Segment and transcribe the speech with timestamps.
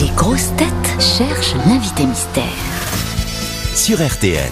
[0.00, 2.42] Les grosses têtes cherchent l'invité mystère.
[3.74, 4.50] sur RTL.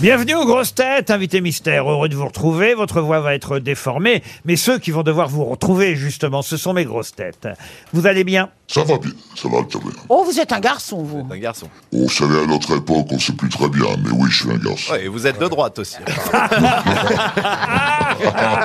[0.00, 1.90] Bienvenue aux grosses têtes, invité mystère.
[1.90, 2.74] Heureux de vous retrouver.
[2.74, 6.74] Votre voix va être déformée, mais ceux qui vont devoir vous retrouver, justement, ce sont
[6.74, 7.48] mes grosses têtes.
[7.92, 8.50] Vous allez bien?
[8.66, 9.90] Ça va bien, ça va très bien.
[10.08, 11.26] Oh, vous êtes un garçon, vous.
[11.30, 11.68] Un garçon.
[11.92, 14.56] On savait à notre époque, on sait plus très bien, mais oui, je suis un
[14.56, 14.92] garçon.
[14.92, 15.96] Ouais, et vous êtes de droite aussi.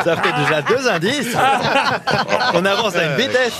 [0.04, 1.36] Ça fait déjà deux indices.
[2.54, 3.54] On avance à une vitesse.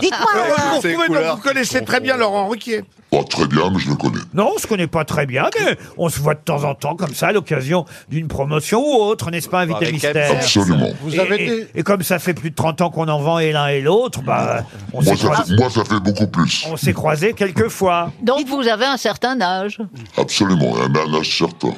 [0.00, 2.82] Dites-moi, Vous donc vous connaissez très bien Laurent Ruquier.
[3.10, 4.18] Pas très bien, mais je le connais.
[4.34, 6.94] Non, on se connaît pas très bien, mais on se voit de temps en temps
[6.94, 10.32] comme ça à l'occasion d'une promotion ou autre, n'est-ce pas, invité mystère?
[10.32, 10.90] Absolument.
[11.00, 11.68] Vous et, avez et- des...
[11.76, 14.20] et comme ça fait plus de 30 ans qu'on en vend et l'un et l'autre,
[14.20, 14.62] bah,
[14.92, 15.16] on s'est
[15.58, 16.64] moi, ça fait beaucoup plus.
[16.70, 18.12] on s'est croisés quelques fois.
[18.22, 19.78] Donc vous avez un certain âge.
[20.16, 21.74] Absolument, un un âge certain.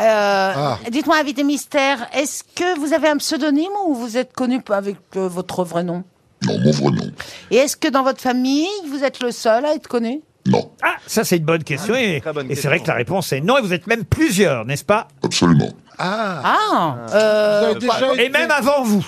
[0.00, 4.96] euh, dites-moi, invité mystère, est-ce que vous avez un pseudonyme ou vous êtes connu avec
[5.16, 6.04] euh, votre vrai nom?
[6.46, 7.10] Non, mon vrai nom.
[7.50, 10.20] Et est-ce que dans votre famille, vous êtes le seul à être connu?
[10.46, 13.32] Non, Ah, ça c'est une bonne question et, bonne et c'est vrai que la réponse
[13.32, 15.08] est non et vous êtes même plusieurs, n'est-ce pas?
[15.22, 15.70] Absolument.
[15.98, 19.04] Ah, euh, avez déjà Et même avant vous.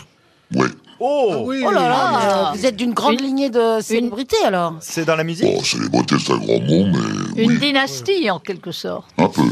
[1.03, 2.53] Oh, Oui, oh là là, Ah.
[2.55, 4.75] vous êtes d'une grande Une- lignée de célébrités alors.
[4.81, 6.87] c'est dans la musique Bon, célébrité, c'est un grand mot,
[7.35, 9.07] mais Une oui, dynastie en quelque sorte.
[9.17, 9.43] un peu.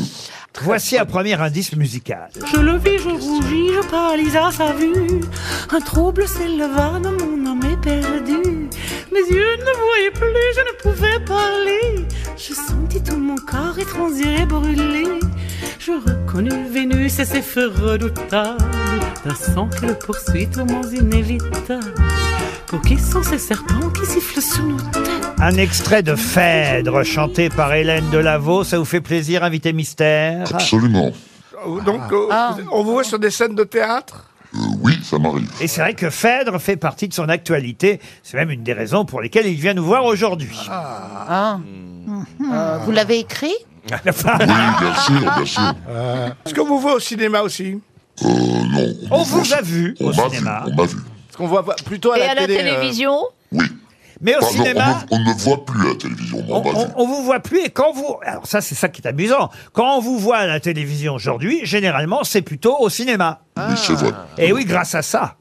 [0.63, 2.29] Voici un premier indice musical.
[2.53, 5.21] Je le vis, je rougis, je paralyse à sa vue.
[5.71, 8.69] Un trouble s'éleva dans mon âme éperdue.
[9.13, 12.07] Mes yeux ne voyaient plus, je ne pouvais parler.
[12.37, 15.07] Je sentis tout mon corps étranger brûler.
[15.79, 18.59] Je reconnus Vénus et ses feux redoutables.
[19.25, 21.95] D'un sang que le poursuit tourments inévitables.
[22.67, 25.03] Pour qui sont ces serpents qui sifflent sur nos têtes
[25.39, 28.63] Un extrait de Phèdre chanté par Hélène Delavaux.
[28.65, 31.13] Ça vous fait plaisir, invité mystère Absolument.
[31.85, 32.57] Donc, euh, Ah.
[32.73, 35.51] on vous voit sur des scènes de théâtre Euh, oui, ça m'arrive.
[35.61, 38.01] Et c'est vrai que Phèdre fait partie de son actualité.
[38.23, 40.57] C'est même une des raisons pour lesquelles il vient nous voir aujourd'hui.
[40.71, 41.59] Ah.
[42.41, 43.53] Euh, vous l'avez écrit?
[44.05, 45.63] Oui, bien sûr, bien sûr.
[46.47, 47.81] Est-ce qu'on vous voit au cinéma aussi?
[48.25, 48.95] Euh, non.
[49.11, 50.63] On vous a vu on au m'a cinéma.
[50.67, 50.97] Vu, on m'a vu.
[51.31, 52.59] Ce qu'on voit plutôt à Et la à la télé.
[52.59, 53.19] euh, télévision?
[53.53, 53.65] Oui.
[54.21, 56.57] Mais au Pardon, cinéma, on, ne, on ne me voit plus à la télévision, on,
[56.57, 56.77] on m'a vu.
[56.97, 57.61] on, on vous voit plus.
[57.65, 58.17] Et quand vous...
[58.27, 59.49] Alors ça, c'est ça qui est amusant.
[59.73, 63.43] Quand on vous voit à la télévision aujourd'hui, généralement, c'est plutôt au cinéma.
[63.57, 64.11] Oui, c'est vrai.
[64.37, 65.37] Et oui, grâce à ça.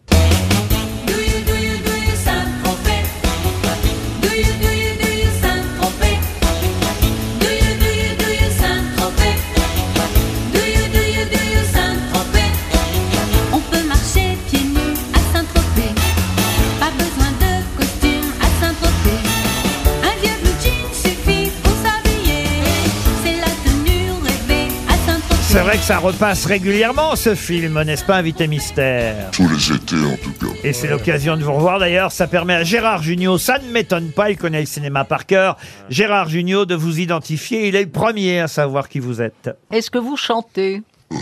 [25.57, 29.31] C'est vrai que ça repasse régulièrement, ce film, n'est-ce pas, invité mystère?
[29.31, 30.53] Tous les étés, en tout cas.
[30.63, 32.12] Et c'est l'occasion de vous revoir d'ailleurs.
[32.12, 35.57] Ça permet à Gérard Jugnot, ça ne m'étonne pas, il connaît le cinéma par cœur.
[35.90, 37.69] Gérard Jugnot de vous identifier.
[37.69, 39.50] Il est le premier à savoir qui vous êtes.
[39.72, 40.84] Est-ce que vous chantez?
[41.12, 41.16] Euh,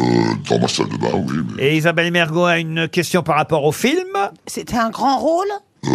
[0.49, 3.63] dans ma salle de bain, oui, mais Et Isabelle Mergot a une question par rapport
[3.63, 4.17] au film.
[4.47, 5.47] C'était un grand rôle?
[5.85, 5.89] Euh,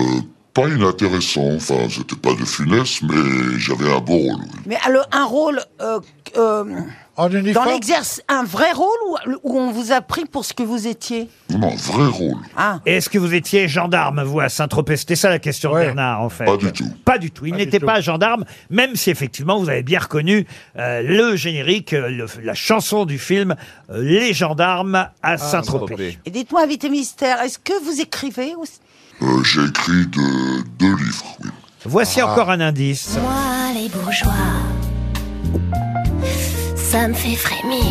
[0.55, 1.55] pas inintéressant.
[1.57, 4.61] Enfin, c'était pas de finesse, mais j'avais un beau rôle, oui.
[4.67, 6.01] Mais alors, un rôle euh,
[6.37, 6.65] euh,
[7.17, 10.53] En dans uniforme l'exercice, un vrai rôle ou, ou on vous a pris pour ce
[10.55, 11.29] que vous étiez?
[11.51, 12.37] Non, vrai rôle.
[12.57, 14.97] Ah, Est-ce que vous étiez gendarme, vous, à Saint-Tropez?
[14.97, 15.85] C'était ça la question de Ouais.
[15.87, 16.45] Bernard, en fait.
[16.47, 16.89] Pas du tout.
[17.05, 17.47] Pas du tout.
[17.47, 17.87] Il n'était tout.
[17.87, 20.47] pas gendarme, même si effectivement vous avez bien reconnu
[20.77, 23.55] euh, le générique, euh, le- la chanson du film
[23.91, 25.87] euh, Les gendarmes à Saint-Tropez.
[25.89, 26.19] Saint-Tropez.
[26.27, 28.81] et dites-moi, invité mystère, est-ce que vous écrivez aussi?
[29.23, 31.51] Euh, j'ai écrit de, deux livres, oui.
[31.85, 33.19] Voici encore un indice.
[33.21, 34.33] Moi, les bourgeois,
[36.75, 37.85] ça me fait frémir.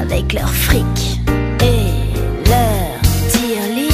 [0.00, 1.20] Avec leur fric
[1.60, 3.00] et leur
[3.30, 3.92] tirelire.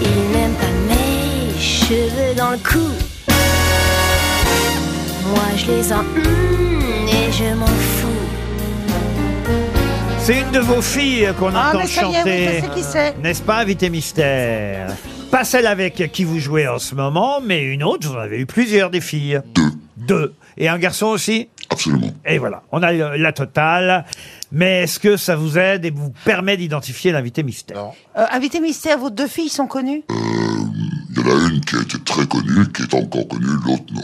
[0.00, 2.88] Ils n'aiment pas mes cheveux dans le cou.
[5.28, 7.95] Moi, je les en hum, et je m'en fous.
[10.26, 12.48] C'est une de vos filles qu'on Ah, entend mais ça y est, oui, chanter.
[12.56, 13.18] je sais qui c'est.
[13.18, 14.92] N'est-ce pas, invité mystère?
[15.30, 18.08] Pas celle avec qui vous jouez en ce moment, mais une autre.
[18.08, 19.40] Vous en avez eu plusieurs des filles.
[19.54, 20.34] Deux, Deux.
[20.56, 21.48] Et un garçon aussi?
[21.70, 22.10] Absolument.
[22.24, 24.04] Et voilà, on a le- la totale.
[24.50, 27.90] Mais est-ce que ça vous aide et vous permet d'identifier l'invité mystère?
[28.16, 30.02] Euh, Invité mystère, vos deux filles sont connues?
[30.10, 33.84] Il y en a une qui a été très connue, qui est encore connue, l'autre
[33.92, 34.02] non.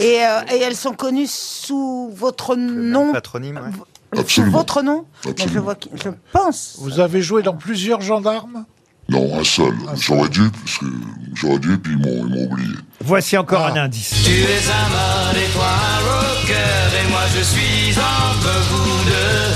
[0.00, 3.12] et, euh, et elles sont connues sous votre nom?
[3.12, 3.70] Patronyme, ouais.
[4.14, 4.58] Sous Absolument.
[4.58, 5.54] votre nom Mais Absolument.
[5.54, 5.74] je, vois,
[6.04, 6.76] je pense.
[6.80, 8.64] Vous avez joué dans plusieurs gendarmes?
[9.08, 9.74] Non, un seul.
[9.98, 10.86] J'aurais dû, parce que
[11.34, 12.68] j'aurais dû, puis ils m'ont oublié.
[13.04, 13.72] Voici encore Ah.
[13.72, 14.14] un indice.
[14.24, 19.52] Tu es un mode et toi un rocker et moi je suis entre vous deux.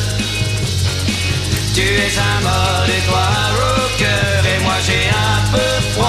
[1.74, 6.00] Tu es un mode et toi un rocker et moi j'ai un peu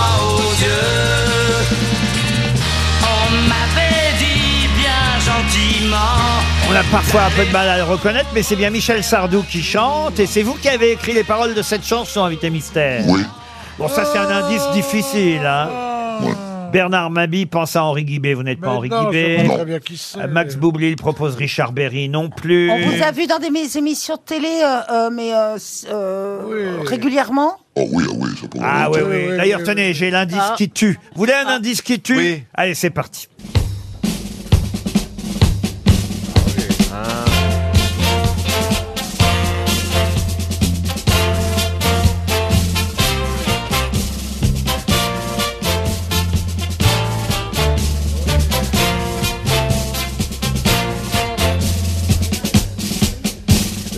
[6.75, 9.61] a parfois un peu de mal à le reconnaître, mais c'est bien Michel Sardou qui
[9.63, 13.03] chante, et c'est vous qui avez écrit les paroles de cette chanson, Invité Mystère.
[13.07, 13.21] Oui.
[13.79, 15.69] Bon, ça c'est un indice difficile, hein.
[16.71, 19.37] Bernard Mabi pense à Henri Guibé, vous n'êtes pas Henri non, Guibé.
[19.39, 20.19] je vois très bien qui c'est.
[20.19, 22.69] Euh, Max Boublil propose Richard Berry non plus.
[22.69, 25.87] On vous a vu dans des mes- émissions de télé, euh, euh, mais euh, s-
[25.89, 29.07] euh, régulièrement Oh oui, ah oui, ça pourrait Ah oui, être.
[29.31, 29.37] oui.
[29.37, 30.55] D'ailleurs, tenez, j'ai l'indice Ah.
[30.57, 30.99] qui tue.
[31.13, 32.43] Vous voulez un indice qui tue Oui.
[32.53, 33.29] Allez, c'est parti.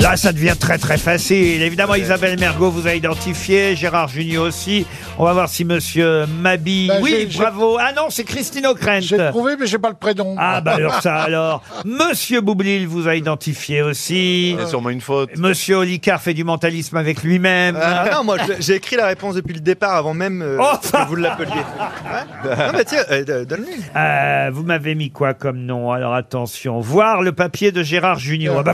[0.10, 1.62] Là, ça devient très très facile.
[1.62, 4.88] Évidemment, Isabelle Mergot vous a identifié, Gérard Junior aussi.
[5.20, 6.88] On va voir si Monsieur Mabi.
[6.88, 7.78] Bah, oui, j'ai- j'ai- bravo.
[7.80, 9.02] Ah non, c'est Christine O'Krent.
[9.02, 10.36] J'ai trouvé, mais j'ai pas le prénom.
[10.40, 11.62] Ah bah alors ça alors.
[11.86, 14.56] Monsieur Boublil vous a identifié aussi.
[14.60, 15.38] C'est sûrement une faute.
[15.38, 17.78] Monsieur Olicard fait du mentalisme avec lui-même.
[17.80, 20.76] Ah, non, moi je- j'ai écrit la réponse depuis le départ avant même euh, Oh
[20.92, 21.52] que vous l'appeliez.
[21.54, 22.50] Ouais.
[22.58, 23.84] Non mais tiens, euh, d- donne-lui.
[23.96, 25.92] Euh, vous m'avez mis quoi comme nom?
[25.92, 28.56] Alors attention, voir le papier de Gérard Junior.
[28.60, 28.74] Ah bah,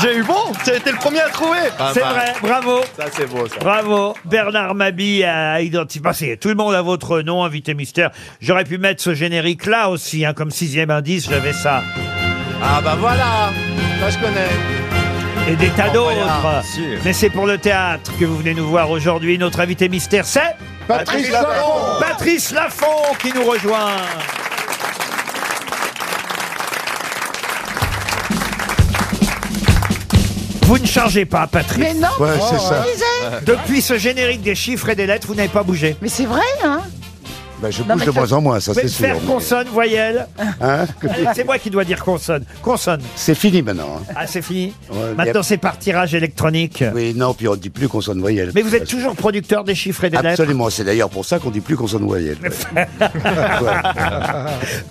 [0.00, 1.58] J'ai eu bon, tu as été le premier à trouver.
[1.92, 2.80] c'est vrai, bravo.
[2.98, 3.56] Ça c'est beau ça.
[3.60, 6.00] Bravo, Bernard Mabi a identifié.
[6.02, 8.10] Bah, c'est- tout le monde a votre nom, invité mystère.
[8.40, 11.82] J'aurais pu mettre ce générique là aussi, hein, comme sixième indice, j'avais ça.
[12.62, 13.50] Ah bah voilà,
[14.00, 14.48] ça je connais.
[15.52, 16.64] Et des tas voilà, d'autres.
[16.64, 16.98] sûr.
[17.04, 19.38] Mais c'est pour le théâtre que vous venez nous voir aujourd'hui.
[19.38, 20.56] Notre invité mystère, c'est
[20.88, 23.90] Patrice Lafont Patrice Laffont qui nous rejoint.
[30.66, 31.78] Vous ne changez pas, Patrice.
[31.78, 32.84] Mais non Ouais, c'est ça.
[32.84, 33.44] Lisez.
[33.46, 35.94] Depuis ce générique des chiffres et des lettres, vous n'avez pas bougé.
[36.02, 36.80] Mais c'est vrai, hein
[37.66, 39.06] Bah, je Non, bouge mais de ça- moins en moins, ça Vous c'est pouvez sûr.
[39.06, 40.28] faire consonne, voyelle.
[40.60, 40.86] Hein
[41.34, 42.44] C'est moi qui dois dire consonne.
[42.62, 43.00] Consonne.
[43.16, 43.98] c'est fini maintenant.
[43.98, 44.02] hein.
[44.14, 46.84] Ah, c'est fini Ouais, Maintenant, c'est par tirage électronique.
[46.94, 48.52] Oui, non, puis on dit plus consonne voyelle.
[48.54, 51.38] Mais vous êtes toujours producteur des chiffres et des lettres Absolument, c'est d'ailleurs pour ça
[51.40, 52.36] qu'on dit plus consonne voyelle.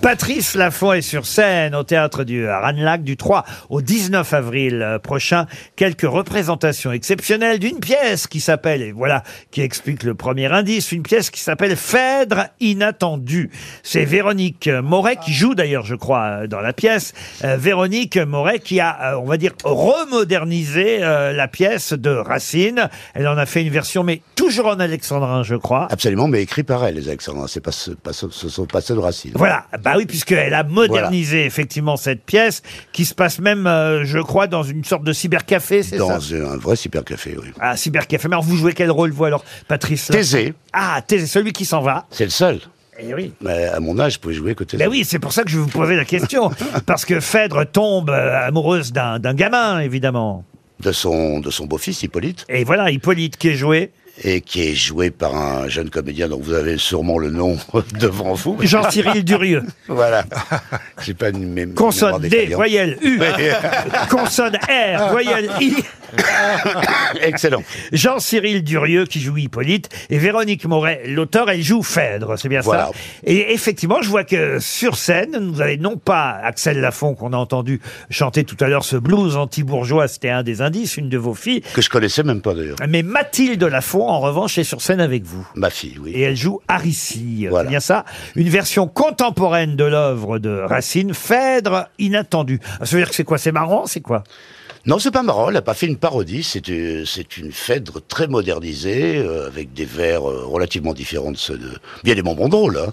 [0.00, 4.98] Patrice Laffont est sur scène au théâtre du Ranelagh du 3 au 19 avril euh,
[4.98, 5.46] prochain.
[5.76, 11.02] Quelques représentations exceptionnelles d'une pièce qui s'appelle, et voilà, qui explique le premier indice, une
[11.02, 13.50] pièce qui s'appelle Phèdre inattendu.
[13.82, 17.12] C'est Véronique Moret qui joue d'ailleurs, je crois, euh, dans la pièce.
[17.44, 19.52] Euh, Véronique Moret qui a, euh, on va dire,
[20.10, 22.88] remodernisé euh, la pièce de Racine.
[23.14, 25.88] Elle en a fait une version, mais toujours en alexandrin, je crois.
[25.90, 27.46] Absolument, mais écrit par elle, les Alexandrins.
[27.48, 29.32] C'est pas, ce- pas, ce- ce sont pas ceux de Racine.
[29.34, 34.18] Voilà, bah oui, puisqu'elle a modernisé effectivement cette pièce, qui se passe même, euh, je
[34.18, 36.34] crois, dans une sorte de cybercafé, c'est Dans ça?
[36.36, 37.48] un vrai cybercafé, oui.
[37.60, 38.28] Ah, cybercafé.
[38.28, 40.06] Mais alors, vous jouez quel rôle, vous, alors, Patrice?
[40.08, 42.06] Thésée, Ah, Thésée, celui qui s'en va.
[42.10, 42.60] c'est le seul.
[42.98, 43.32] Eh oui.
[43.40, 44.76] Mais à mon âge, je pouvais jouer Thésée.
[44.76, 46.50] Ben oui, c'est pour ça que je vous posais la question.
[46.86, 50.44] Parce que Phèdre tombe euh, amoureuse d'un d'un gamin, évidemment.
[50.80, 53.90] De son, de son beau-fils, Hippolyte, Et voilà, Hippolyte qui est joué.
[54.24, 57.56] Et qui est joué par un jeune comédien dont vous avez sûrement le nom
[58.00, 58.56] devant vous.
[58.60, 59.62] Jean-Cyril Durieux.
[59.88, 60.24] Voilà.
[61.04, 63.20] J'ai pas une mé- Consonne D, voyelle U.
[64.10, 65.74] Consonne R, voyelle I.
[67.20, 67.62] Excellent.
[67.92, 72.86] Jean-Cyril Durieux qui joue Hippolyte et Véronique Moret, l'auteur, elle joue Phèdre, c'est bien Voilà.
[72.86, 72.90] ça
[73.24, 77.36] Et effectivement, je vois que sur scène, vous avez non pas Axel Lafont qu'on a
[77.36, 77.80] entendu
[78.10, 81.62] chanter tout à l'heure ce blues anti-bourgeois, c'était un des indices, une de vos filles,
[81.74, 82.76] Que je connaissais même pas d'ailleurs.
[82.88, 85.46] mais Mathilde Lafont, en revanche, est sur scène avec vous.
[85.54, 86.12] Ma fille, oui.
[86.14, 87.64] Et elle joue Aricie, Voilà.
[87.64, 92.60] c'est bien ça Une version contemporaine de l'œuvre de Racine, Phèdre inattendu.
[92.82, 93.38] Ça veut dire que c'est quoi?
[93.38, 94.24] C'est marrant C'est quoi?
[94.86, 98.00] Non, c'est pas marrant, elle n'a pas fait une parodie, c'est euh, c'est une Phèdre
[98.06, 101.70] très modernisée, euh, avec des vers euh, relativement différents de ceux de...
[102.04, 102.92] Bien des moments drôles, hein.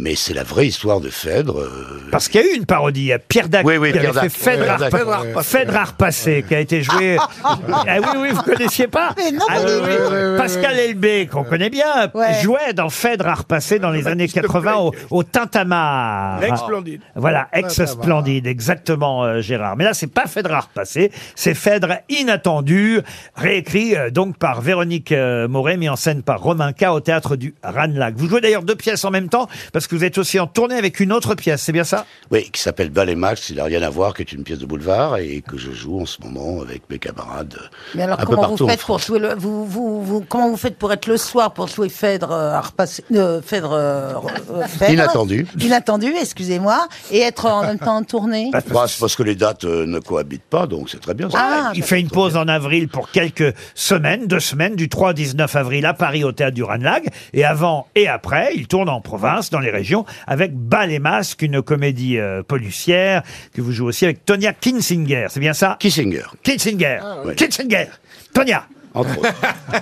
[0.00, 1.58] Mais c'est la vraie histoire de Phèdre.
[1.60, 3.92] euh, Parce qu'il y a eu une parodie, il y a Pierre Dac Oui, oui,
[3.92, 4.30] qui Pierre avait Dac.
[4.30, 7.16] fait Phèdre, Arpa- Phèdre Arpassé, qui a été joué.
[7.44, 7.56] ah
[8.00, 10.38] oui, oui, vous connaissiez pas Mais non, Ah oui, oui.
[10.38, 12.34] Pascal Elbé, qu'on connaît bien, Ouais.
[12.42, 16.40] jouait dans Phèdre Arpassé dans les années 80 au, au Tintamarre.
[16.40, 17.00] L'ex-Splendide.
[17.16, 19.76] Voilà, ex-splendide, exactement, euh, Gérard.
[19.76, 23.00] Mais là, c'est pas Phèdre Arpassé, c'est Phèdre inattendu,
[23.34, 27.36] réécrit euh, donc par Véronique euh, Moret, mis en scène par Romain K au théâtre
[27.36, 28.14] du Ranelagh.
[28.16, 30.76] Vous jouez d'ailleurs deux pièces en même temps, parce que vous êtes aussi en tournée
[30.76, 32.06] avec une autre pièce, c'est bien ça?
[32.30, 34.58] Oui, qui s'appelle Bal et Max, il n'a rien à voir, qui est une pièce
[34.58, 37.58] de boulevard, et que je joue en ce moment avec mes camarades.
[37.94, 39.06] Mais alors, un peu comment partout vous faites pour France.
[39.06, 42.32] jouer le, vous, vous, vous, comment vous faites pour être le soir pour jouer Phèdre,
[42.32, 44.12] euh, à repasser- euh, Phèdre, euh,
[44.52, 44.92] euh, Phèdre?
[44.92, 45.46] Inattendu.
[45.60, 48.50] Inattendu, excusez-moi, et être en même temps en tournée?
[48.52, 51.30] Bah, c'est parce que les dates euh, ne cohabitent pas, donc c'est très bien.
[51.30, 51.38] ça.
[51.40, 55.12] Ah, Il fait une pause en avril pour quelques semaines, deux semaines, du 3 au
[55.12, 57.04] 19 avril à Paris au théâtre du Ranelagh.
[57.32, 60.98] Et avant et après, il tourne en province, dans les les régions avec Bas les
[60.98, 63.22] masques, une comédie euh, policière
[63.54, 65.26] que vous jouez aussi avec Tonya Kinsinger.
[65.28, 65.76] C'est bien ça?
[65.78, 66.22] Kissinger.
[66.42, 66.98] Kinsinger.
[67.36, 67.86] Kinsinger.
[68.32, 68.64] Tonya.
[68.94, 69.34] Entre autres.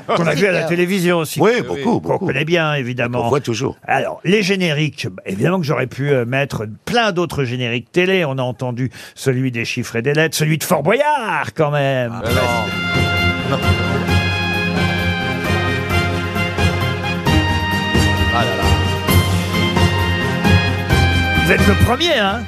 [0.17, 1.41] Qu'on a vu à la télévision aussi.
[1.41, 2.27] Oui, beaucoup, Qu'on beaucoup.
[2.27, 3.25] connaît bien, évidemment.
[3.25, 3.79] On voit toujours.
[3.87, 8.25] Alors, les génériques, bah, évidemment que j'aurais pu euh, mettre plein d'autres génériques télé.
[8.25, 12.21] On a entendu celui des chiffres et des lettres, celui de Fort Boyard, quand même.
[21.47, 22.43] Vous êtes le premier, hein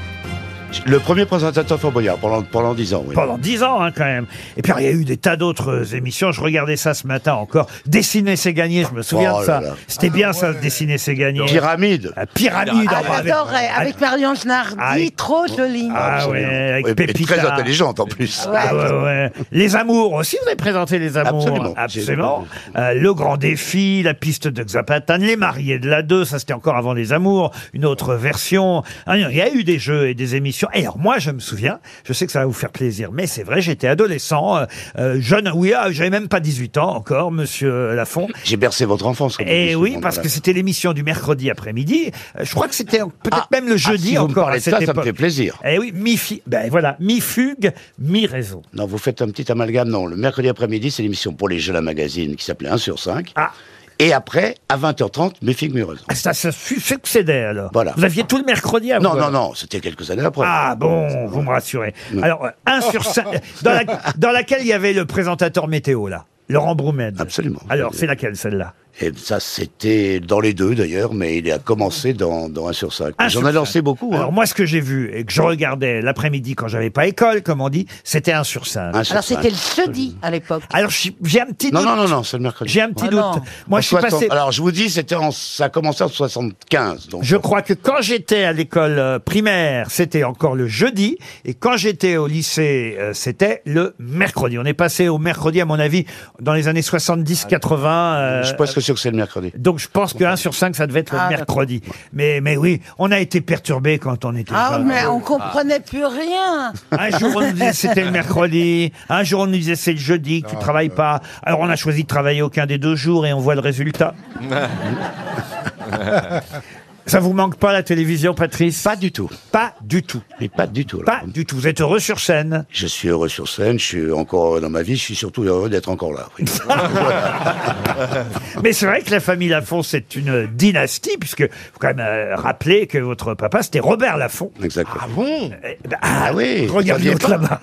[0.87, 3.15] Le premier présentateur Fort Boyard pendant, pendant 10 ans, oui.
[3.15, 4.27] Pendant dix ans, hein, quand même.
[4.57, 6.31] Et puis, il y a eu des tas d'autres émissions.
[6.33, 7.67] Je regardais ça ce matin encore.
[7.87, 8.85] Dessiner, c'est gagner.
[8.89, 9.61] Je me souviens Oh de ça.
[9.61, 9.75] là.
[9.87, 11.45] C'était bien, ça, dessiner, c'est gagner.
[11.47, 12.13] Pyramide.
[12.17, 12.89] Ah, Pyramide.
[12.91, 15.89] Ah, avec- j'adorais, avec Marianne Genardi, Ah, avec- trop jolie.
[15.95, 17.37] Ah ouais, avec Oui, et Pépita.
[17.37, 18.47] très intelligente en plus.
[18.55, 19.33] Ah ouais, ouais.
[19.53, 21.47] Les amours aussi, vous avez présenté les amours.
[21.47, 21.75] Absolument.
[21.77, 22.47] Absolument.
[22.77, 26.53] Euh, le grand défi, la piste de Xapatan, les mariés de la 2, ça c'était
[26.53, 28.83] encore avant les amours, une autre version.
[29.07, 30.58] Ah, Il y a eu des jeux et des émissions.
[30.75, 33.27] Et alors moi, je me souviens, je sais que ça va vous faire plaisir, mais
[33.27, 34.65] c'est vrai, j'étais adolescent, euh,
[34.99, 38.29] euh, jeune, oui, ah, j'avais même pas 18 ans encore, monsieur Lafont.
[38.45, 39.37] J'ai bercé votre enfance.
[39.37, 42.11] comme Et oui, souvent, parce que c'était l'émission du mercredi après-midi.
[42.39, 44.45] Euh, Je crois que c'était peut-être Ah, même le ah, jeudi si vous me encore
[44.45, 45.05] parlez à de cette ça, ça me époque.
[45.05, 45.59] fait plaisir.
[45.65, 48.63] Eh oui, mi ben voilà, mi fugue, mi raison.
[48.73, 49.89] Non, vous faites un petit amalgame.
[49.89, 52.99] Non, le mercredi après-midi, c'est l'émission pour les jeux la magazine qui s'appelait 1 sur
[52.99, 53.33] 5.
[53.37, 53.53] Ah.
[54.01, 57.71] Et après, à 20h30, mes filles me Ah, Ça su- succédait alors.
[57.73, 57.95] Voilà.
[57.97, 60.45] Vous aviez tout le mercredi à Non, non, non, c'était quelques années après.
[60.47, 61.95] Ah bon, vous me rassurez.
[62.23, 63.27] Alors, euh, 1 sur 5,
[63.63, 63.85] dans, la-
[64.17, 67.21] dans laquelle il y avait le présentateur météo, là, Laurent Broumed.
[67.21, 67.61] Absolument.
[67.69, 68.73] Alors, c'est laquelle, celle-là?
[69.01, 72.93] Et ça, c'était dans les deux d'ailleurs, mais il a commencé dans, dans 1 sur
[72.93, 73.15] 5.
[73.19, 73.83] Un J'en sur ai lancé cinq.
[73.83, 74.11] beaucoup.
[74.13, 74.17] hein.
[74.19, 77.43] Alors, moi, ce que j'ai vu et que je regardais l'après-midi quand j'avais pas école,
[77.43, 78.95] comme on dit, c'était 1 sur 5.
[78.97, 79.37] Un sur Alors cinq.
[79.37, 80.63] c'était le jeudi à l'époque.
[80.73, 81.89] Alors, j'ai j'ai un petit Non, doute.
[81.91, 82.73] non, non, non, c'est le mercredi.
[82.73, 83.21] J'ai un petit Ah doute.
[83.21, 83.41] non.
[83.69, 84.27] Moi, En je suis 60 passé.
[84.31, 87.09] Alors, je vous dis, c'était en, ça a commencé en 75.
[87.09, 91.55] Donc, Je crois que quand j'étais à l'école euh, primaire, c'était encore le jeudi, et
[91.55, 94.59] quand j'étais au lycée, euh, c'était le mercredi.
[94.59, 96.05] On est passé au mercredi, à mon avis,
[96.41, 97.85] dans les années 70-80.
[97.87, 99.53] euh, je suis presque sûr que c'est le mercredi.
[99.57, 101.83] donc je pense que 1 sur 5, ça devait être le Ah, mercredi.
[102.13, 104.87] Mais, mais oui, on a été perturbé quand on était Ah jeune.
[104.87, 106.73] mais on comprenait plus rien.
[106.91, 109.99] Un jour on nous disait c'était le mercredi, un jour on nous disait c'est le
[109.99, 111.21] jeudi, que tu travailles pas.
[111.43, 114.15] Alors on a choisi de travailler aucun des deux jours et on voit le résultat.
[117.09, 118.83] Ça vous manque pas la télévision, Patrice?
[118.83, 119.31] Pas du tout.
[119.51, 120.21] Pas du tout.
[120.41, 120.99] Mais pas du tout.
[120.99, 121.23] Pas là.
[121.27, 121.57] du tout.
[121.57, 122.67] Vous êtes heureux sur scène?
[122.71, 125.43] Je suis heureux sur scène, je suis encore heureux dans ma vie, je suis surtout
[125.43, 126.29] heureux d'être encore là.
[126.39, 126.45] oui.
[128.63, 132.37] Mais c'est vrai que la famille Lafont, c'est une dynastie, puisque faut quand même euh,
[132.37, 134.53] rappeler que votre papa, c'était Robert Lafont.
[134.63, 135.01] Exactement.
[135.03, 135.51] Ah bon?
[135.65, 137.61] Eh ben, ah, Ah oui, Regarde saviez l'autre pas là-bas.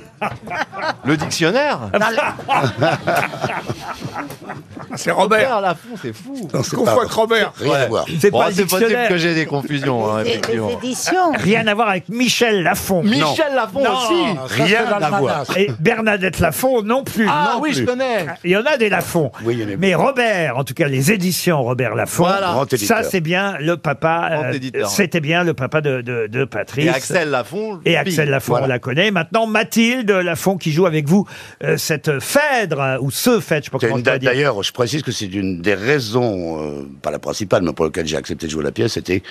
[1.05, 1.91] Le dictionnaire?
[4.95, 5.39] C'est Robert.
[5.49, 6.47] Robert Laffont, c'est fou.
[6.53, 7.53] Non, c'est pas Robert.
[7.59, 8.05] Rien à voir.
[8.19, 9.09] C'est Bon, pas le c'est possible dictionnaire.
[9.09, 10.69] que j'ai des confusions, hein, effectivement.
[10.81, 11.31] éditions.
[11.33, 13.03] Rien à voir avec Michel Lafont.
[13.03, 13.97] Michel Lafont Non.
[13.97, 15.43] aussi Rien à voir.
[15.57, 17.27] Et Bernadette Lafont non plus.
[17.29, 17.81] Ah Non oui, plus.
[17.81, 19.31] je connais Il y en a des Lafont.
[19.43, 19.77] Oui, il y en a.
[19.77, 22.51] Mais Robert, en tout cas les éditions Robert Laffont, Voilà.
[22.53, 22.97] Grand éditeur.
[22.97, 24.89] ça c'est bien le papa, Grand euh, éditeur.
[24.89, 26.85] c'était bien le papa de, de, de Patrice.
[26.85, 27.79] Et Axel Lafont.
[27.85, 29.11] Et Axel Lafont, on la connaît.
[29.11, 31.25] Maintenant, Mathilde Lafont qui joue avec vous
[31.63, 34.31] euh, cette Phèdre, euh, ou ce Phèdre, je sais pas C'est comment une date dire.
[34.31, 38.05] d'ailleurs, je précise que c'est une des raisons, euh, pas la principale, mais pour laquelle
[38.05, 39.23] j'ai accepté de jouer la pièce, c'était,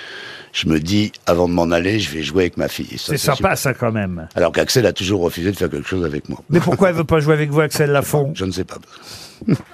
[0.51, 2.97] je me dis, avant de m'en aller, je vais jouer avec ma fille.
[2.97, 4.27] C'est sympa ça quand même.
[4.35, 6.41] Alors qu'Axel a toujours refusé de faire quelque chose avec moi.
[6.49, 8.77] Mais pourquoi elle veut pas jouer avec vous, Axel Lafont Je ne sais pas.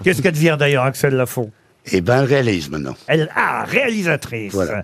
[0.04, 1.50] Qu'est-ce qu'elle devient d'ailleurs, Axel Lafont
[1.86, 2.96] Et ben, elle réalise maintenant.
[3.08, 4.54] Elle, ah, réalisatrice.
[4.54, 4.84] Voilà.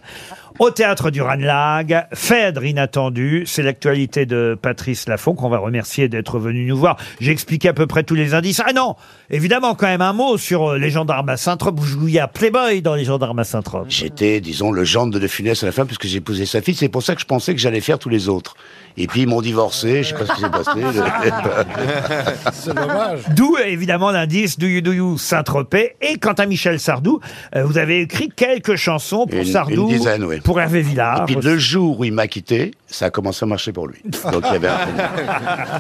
[0.60, 6.40] Au théâtre du Ranelagh, Phèdre inattendu, c'est l'actualité de Patrice Lafont qu'on va remercier d'être
[6.40, 6.98] venu nous voir.
[7.20, 8.60] J'ai expliqué à peu près tous les indices.
[8.66, 8.96] Ah non,
[9.30, 11.80] évidemment quand même un mot sur euh, les gendarmes à Saint-Trope.
[11.80, 13.86] Vous jouiez à Playboy dans les gendarmes à Saint-Trope.
[13.90, 16.74] J'étais, disons, le gendre de Funès à la fin, puisque j'ai épousé sa fille.
[16.74, 18.56] C'est pour ça que je pensais que j'allais faire tous les autres.
[19.00, 20.72] Et puis, ils m'ont divorcé, je sais pas ce qui s'est passé.
[22.54, 23.20] C'est dommage.
[23.36, 25.98] D'où évidemment l'indice Do You Do You Saint-Tropez.
[26.02, 27.20] Et quant à Michel Sardou,
[27.56, 30.40] euh, vous avez écrit quelques chansons pour Une- Sardou, une dizaine, oui.
[30.48, 31.24] Pour Hervé Villard.
[31.24, 34.02] Et puis, le jour où il m'a quitté, ça a commencé à marcher pour lui.
[34.32, 35.10] Donc, il y avait un problème.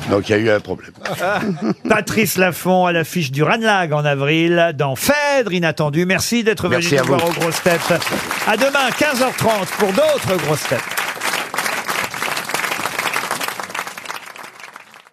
[0.10, 0.92] Donc, il y a eu un problème.
[1.90, 6.06] Patrice Lafont à l'affiche du Ranlag en avril dans Phèdre inattendu.
[6.06, 7.94] Merci d'être venu nous voir aux grosses têtes.
[8.46, 10.84] À demain 15h30 pour d'autres grosses têtes.